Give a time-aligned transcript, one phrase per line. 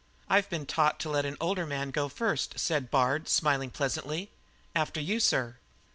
[0.27, 4.31] "I've been taught to let an older man go first," said Bard, smiling pleasantly.
[4.73, 5.57] "After you, sir."